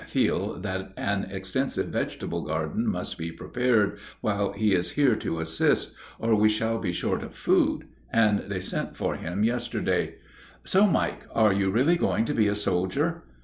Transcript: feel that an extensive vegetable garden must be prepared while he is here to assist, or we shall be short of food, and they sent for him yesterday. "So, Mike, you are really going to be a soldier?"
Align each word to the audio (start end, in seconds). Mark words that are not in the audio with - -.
feel 0.07 0.59
that 0.59 0.93
an 0.97 1.27
extensive 1.29 1.89
vegetable 1.89 2.41
garden 2.47 2.87
must 2.87 3.19
be 3.19 3.31
prepared 3.31 3.99
while 4.19 4.51
he 4.51 4.73
is 4.73 4.93
here 4.93 5.15
to 5.15 5.39
assist, 5.39 5.93
or 6.17 6.33
we 6.33 6.49
shall 6.49 6.79
be 6.79 6.91
short 6.91 7.21
of 7.21 7.35
food, 7.35 7.85
and 8.11 8.39
they 8.49 8.59
sent 8.59 8.95
for 8.97 9.15
him 9.17 9.43
yesterday. 9.43 10.15
"So, 10.63 10.87
Mike, 10.87 11.21
you 11.35 11.35
are 11.35 11.51
really 11.53 11.97
going 11.97 12.25
to 12.25 12.33
be 12.33 12.47
a 12.47 12.55
soldier?" 12.55 13.25